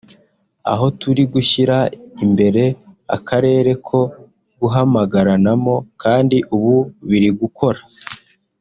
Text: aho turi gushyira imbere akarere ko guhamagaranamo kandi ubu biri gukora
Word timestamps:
aho 0.71 0.85
turi 0.99 1.23
gushyira 1.33 1.77
imbere 2.25 2.63
akarere 3.15 3.71
ko 3.87 3.99
guhamagaranamo 4.59 5.75
kandi 6.01 6.37
ubu 6.55 6.75
biri 7.09 7.29
gukora 7.41 7.79